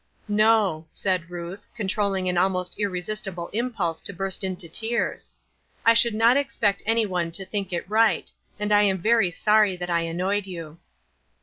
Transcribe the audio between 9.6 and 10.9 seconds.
that I annoyed you."